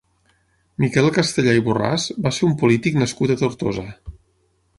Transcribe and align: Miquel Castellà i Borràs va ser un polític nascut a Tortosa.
Miquel 0.83 1.09
Castellà 1.17 1.53
i 1.59 1.63
Borràs 1.67 2.07
va 2.27 2.33
ser 2.39 2.49
un 2.49 2.57
polític 2.63 2.99
nascut 3.03 3.35
a 3.37 3.37
Tortosa. 3.45 3.87